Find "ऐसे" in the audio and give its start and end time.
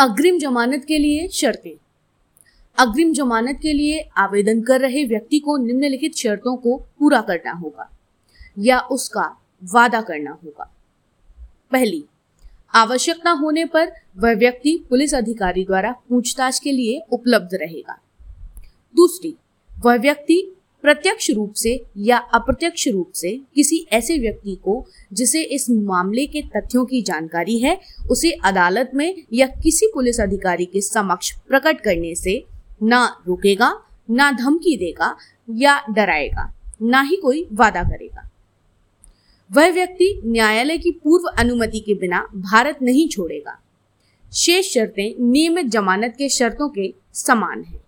23.92-24.18